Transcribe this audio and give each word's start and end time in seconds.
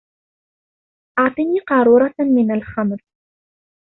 أعطني 1.19 1.59
قارورة 1.67 2.13
من 2.19 2.51
الخمر. 2.51 2.99